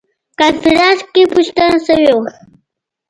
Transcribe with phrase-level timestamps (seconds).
[0.39, 2.29] کنفرانس کې پوښتنه شوې وه.